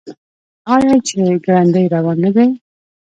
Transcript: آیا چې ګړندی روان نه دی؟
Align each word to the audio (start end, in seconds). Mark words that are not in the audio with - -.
آیا 0.75 0.95
چې 1.07 1.15
ګړندی 1.45 1.85
روان 1.95 2.17
نه 2.25 2.29
دی؟ 2.35 2.47